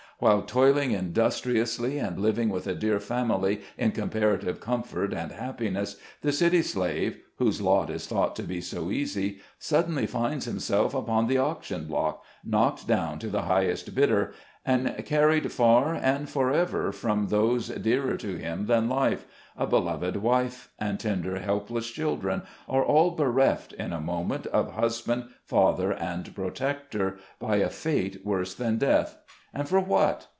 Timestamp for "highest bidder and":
13.41-14.95